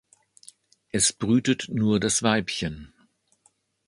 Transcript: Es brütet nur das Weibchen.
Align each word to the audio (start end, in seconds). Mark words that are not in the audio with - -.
Es 0.89 1.13
brütet 1.13 1.69
nur 1.69 1.99
das 1.99 2.23
Weibchen. 2.23 2.91